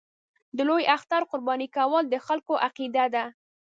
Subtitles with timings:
[0.57, 3.23] د لوی اختر قرباني کول د خلکو عقیده ده.